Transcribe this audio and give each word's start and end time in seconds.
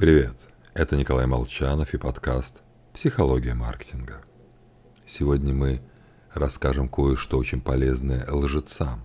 Привет, 0.00 0.36
это 0.74 0.94
Николай 0.94 1.26
Молчанов 1.26 1.92
и 1.92 1.98
подкаст 1.98 2.62
«Психология 2.94 3.54
маркетинга». 3.54 4.22
Сегодня 5.04 5.52
мы 5.52 5.80
расскажем 6.32 6.88
кое-что 6.88 7.36
очень 7.36 7.60
полезное 7.60 8.24
лжецам, 8.30 9.04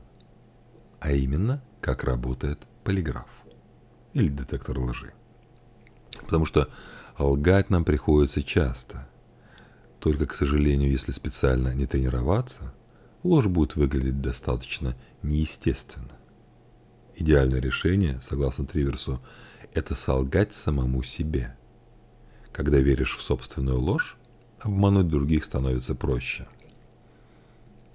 а 0.99 1.11
именно, 1.11 1.63
как 1.81 2.03
работает 2.03 2.59
полиграф 2.83 3.27
или 4.13 4.27
детектор 4.27 4.77
лжи. 4.77 5.13
Потому 6.25 6.45
что 6.45 6.69
лгать 7.17 7.71
нам 7.71 7.85
приходится 7.85 8.43
часто. 8.43 9.07
Только, 9.97 10.27
к 10.27 10.35
сожалению, 10.35 10.91
если 10.91 11.11
специально 11.11 11.73
не 11.73 11.87
тренироваться, 11.87 12.71
ложь 13.23 13.47
будет 13.47 13.75
выглядеть 13.75 14.21
достаточно 14.21 14.95
неестественно. 15.23 16.19
Идеальное 17.15 17.61
решение, 17.61 18.19
согласно 18.21 18.67
Триверсу, 18.67 19.19
это 19.73 19.95
солгать 19.95 20.53
самому 20.53 21.03
себе. 21.03 21.55
Когда 22.51 22.79
веришь 22.79 23.17
в 23.17 23.21
собственную 23.21 23.79
ложь, 23.79 24.17
обмануть 24.59 25.07
других 25.07 25.43
становится 25.43 25.95
проще. 25.95 26.47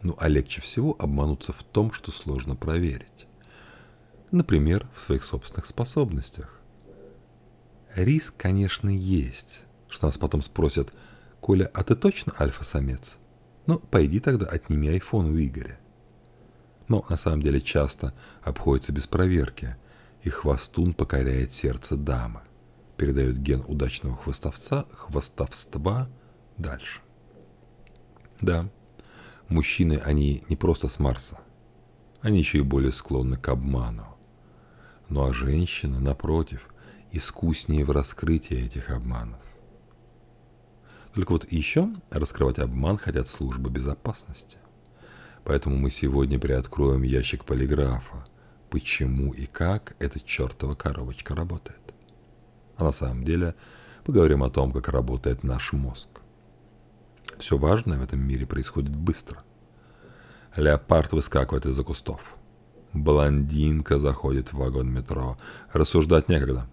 Ну 0.02 0.16
а 0.18 0.28
легче 0.28 0.60
всего 0.60 0.96
обмануться 0.98 1.52
в 1.52 1.62
том, 1.62 1.92
что 1.92 2.10
сложно 2.12 2.56
проверить. 2.56 3.26
Например, 4.30 4.88
в 4.94 5.00
своих 5.00 5.24
собственных 5.24 5.66
способностях. 5.66 6.60
Риск, 7.94 8.34
конечно, 8.36 8.90
есть, 8.90 9.60
что 9.88 10.06
нас 10.06 10.18
потом 10.18 10.42
спросят, 10.42 10.92
«Коля, 11.40 11.70
а 11.72 11.82
ты 11.84 11.94
точно 11.94 12.34
альфа-самец?» 12.38 13.16
Ну, 13.66 13.78
пойди 13.78 14.18
тогда 14.18 14.46
отними 14.46 14.88
айфон 14.88 15.26
у 15.26 15.38
Игоря. 15.38 15.78
Но 16.88 17.04
на 17.08 17.16
самом 17.16 17.42
деле 17.42 17.60
часто 17.60 18.14
обходится 18.42 18.92
без 18.92 19.06
проверки– 19.06 19.76
и 20.22 20.30
хвостун 20.30 20.94
покоряет 20.94 21.52
сердце 21.52 21.96
дамы, 21.96 22.40
передает 22.96 23.40
ген 23.40 23.64
удачного 23.66 24.16
хвостовца, 24.16 24.86
хвостовства 24.92 26.08
дальше. 26.56 27.00
Да, 28.40 28.68
мужчины, 29.48 30.00
они 30.04 30.44
не 30.48 30.56
просто 30.56 30.88
с 30.88 30.98
Марса, 30.98 31.38
они 32.20 32.38
еще 32.38 32.58
и 32.58 32.62
более 32.62 32.92
склонны 32.92 33.36
к 33.36 33.48
обману. 33.48 34.06
Ну 35.08 35.24
а 35.24 35.32
женщины, 35.32 35.98
напротив, 36.00 36.68
искуснее 37.12 37.84
в 37.84 37.90
раскрытии 37.90 38.66
этих 38.66 38.90
обманов. 38.90 39.40
Только 41.14 41.32
вот 41.32 41.50
еще 41.50 41.88
раскрывать 42.10 42.58
обман 42.58 42.98
хотят 42.98 43.28
службы 43.28 43.70
безопасности. 43.70 44.58
Поэтому 45.44 45.76
мы 45.76 45.90
сегодня 45.90 46.38
приоткроем 46.38 47.02
ящик 47.02 47.44
полиграфа, 47.44 48.26
почему 48.70 49.32
и 49.32 49.46
как 49.46 49.96
эта 49.98 50.20
чертова 50.20 50.74
коробочка 50.74 51.34
работает. 51.34 51.80
А 52.76 52.84
на 52.84 52.92
самом 52.92 53.24
деле 53.24 53.54
поговорим 54.04 54.42
о 54.42 54.50
том, 54.50 54.72
как 54.72 54.88
работает 54.88 55.42
наш 55.42 55.72
мозг. 55.72 56.08
Все 57.38 57.56
важное 57.56 57.98
в 57.98 58.02
этом 58.02 58.20
мире 58.20 58.46
происходит 58.46 58.94
быстро. 58.94 59.42
Леопард 60.56 61.12
выскакивает 61.12 61.66
из-за 61.66 61.82
кустов. 61.82 62.36
Блондинка 62.92 63.98
заходит 63.98 64.52
в 64.52 64.56
вагон 64.56 64.90
метро. 64.90 65.36
Рассуждать 65.72 66.28
некогда. 66.28 66.66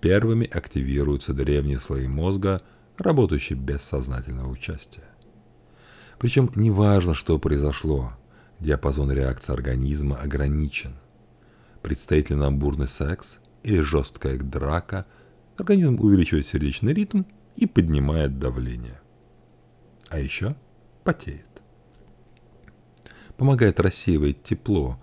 Первыми 0.00 0.46
активируются 0.46 1.34
древние 1.34 1.78
слои 1.78 2.06
мозга, 2.06 2.62
работающие 2.96 3.58
без 3.58 3.82
сознательного 3.82 4.48
участия. 4.48 5.04
Причем 6.18 6.50
неважно, 6.54 7.14
что 7.14 7.38
произошло, 7.38 8.12
диапазон 8.60 9.10
реакции 9.12 9.52
организма 9.52 10.16
ограничен– 10.20 10.94
Предстоит 11.82 12.30
ли 12.30 12.36
бурный 12.50 12.88
секс 12.88 13.38
или 13.62 13.80
жесткая 13.80 14.38
драка, 14.38 15.06
организм 15.56 16.00
увеличивает 16.00 16.46
сердечный 16.46 16.94
ритм 16.94 17.22
и 17.56 17.66
поднимает 17.66 18.38
давление. 18.38 19.00
А 20.08 20.18
еще 20.18 20.54
потеет. 21.04 21.48
Помогает 23.36 23.80
рассеивать 23.80 24.42
тепло, 24.42 25.02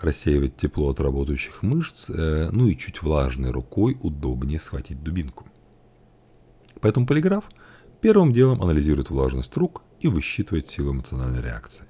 рассеивать 0.00 0.56
тепло 0.56 0.90
от 0.90 1.00
работающих 1.00 1.62
мышц, 1.62 2.10
э, 2.10 2.50
ну 2.52 2.66
и 2.66 2.76
чуть 2.76 3.02
влажной 3.02 3.50
рукой 3.50 3.96
удобнее 4.00 4.60
схватить 4.60 5.02
дубинку. 5.02 5.46
Поэтому 6.80 7.06
полиграф 7.06 7.44
первым 8.00 8.32
делом 8.32 8.62
анализирует 8.62 9.10
влажность 9.10 9.56
рук 9.56 9.82
и 10.00 10.08
высчитывает 10.08 10.68
силу 10.68 10.92
эмоциональной 10.92 11.42
реакции. 11.42 11.86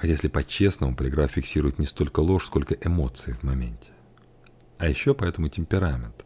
Хотя, 0.00 0.12
если 0.12 0.28
по-честному, 0.28 0.96
полиграф 0.96 1.32
фиксирует 1.32 1.78
не 1.78 1.84
столько 1.84 2.20
ложь, 2.20 2.46
сколько 2.46 2.74
эмоции 2.74 3.32
в 3.32 3.42
моменте. 3.42 3.90
А 4.78 4.88
еще 4.88 5.12
поэтому 5.12 5.50
темперамент. 5.50 6.24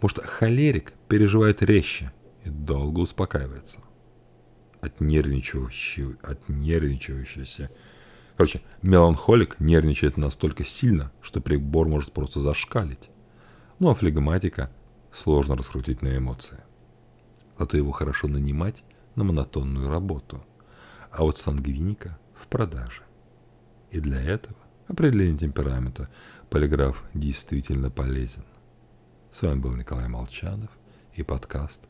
Может, 0.00 0.18
холерик 0.24 0.92
переживает 1.06 1.62
резче 1.62 2.12
и 2.44 2.48
долго 2.50 2.98
успокаивается. 2.98 3.78
От 4.80 5.00
нервничающего, 5.00 6.16
от 6.24 6.48
нервничающегося. 6.48 7.70
Короче, 8.36 8.60
меланхолик 8.82 9.60
нервничает 9.60 10.16
настолько 10.16 10.64
сильно, 10.64 11.12
что 11.20 11.40
прибор 11.40 11.86
может 11.86 12.12
просто 12.12 12.40
зашкалить. 12.40 13.08
Ну 13.78 13.88
а 13.90 13.94
флегматика 13.94 14.72
сложно 15.12 15.56
раскрутить 15.56 16.02
на 16.02 16.16
эмоции. 16.16 16.58
Зато 17.56 17.76
его 17.76 17.92
хорошо 17.92 18.26
нанимать 18.26 18.82
на 19.14 19.22
монотонную 19.22 19.88
работу. 19.88 20.44
А 21.12 21.22
вот 21.22 21.38
сангвиника 21.38 22.18
в 22.34 22.48
продаже. 22.48 23.02
И 23.92 24.00
для 24.00 24.20
этого 24.22 24.56
определение 24.88 25.36
темперамента 25.36 26.08
полиграф 26.48 27.04
действительно 27.12 27.90
полезен. 27.90 28.44
С 29.30 29.42
вами 29.42 29.60
был 29.60 29.76
Николай 29.76 30.08
Молчанов 30.08 30.70
и 31.12 31.22
подкаст 31.22 31.82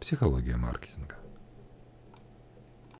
«Психология 0.00 0.56
маркетинга». 0.56 1.21